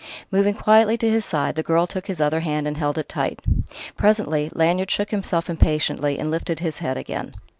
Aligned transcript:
Moving 0.31 0.55
quietly 0.55 0.97
to 0.97 1.09
his 1.11 1.25
side, 1.25 1.53
the 1.53 1.61
girl 1.61 1.85
took 1.85 2.07
his 2.07 2.19
other 2.19 2.39
hand 2.39 2.65
and 2.65 2.75
held 2.75 2.97
it 2.97 3.07
tight.... 3.07 3.39
Presently 3.95 4.49
Lanyard 4.55 4.89
shook 4.89 5.11
himself 5.11 5.47
impatiently 5.47 6.17
and 6.17 6.31
lifted 6.31 6.57
his 6.59 6.79
head 6.79 6.97
again. 6.97 7.35